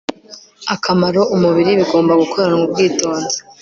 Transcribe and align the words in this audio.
akamaro 0.73 1.21
umubiri 1.35 1.71
bigomba 1.79 2.13
gukoranwa 2.21 2.63
ubwitonzi 2.67 3.37